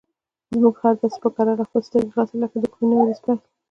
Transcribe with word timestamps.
زموږ 0.53 0.75
خر 0.81 0.93
داسې 1.01 1.19
په 1.23 1.29
کراره 1.35 1.63
خپلې 1.67 1.85
سترګې 1.87 2.11
خلاصوي 2.13 2.37
لکه 2.43 2.57
د 2.59 2.65
کومې 2.73 2.91
نوې 2.97 3.03
ورځې 3.07 3.21
پیل. 3.25 3.37